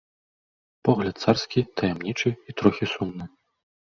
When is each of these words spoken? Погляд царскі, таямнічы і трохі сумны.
Погляд 0.87 1.15
царскі, 1.25 1.59
таямнічы 1.81 2.29
і 2.31 2.51
трохі 2.63 2.89
сумны. 2.95 3.29